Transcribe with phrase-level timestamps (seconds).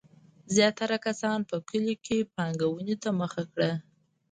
[0.55, 3.71] زیاتره کسانو په کلیو کې پانګونې ته مخه کړه.